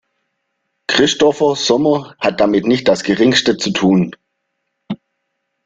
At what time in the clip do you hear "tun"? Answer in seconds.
3.69-4.15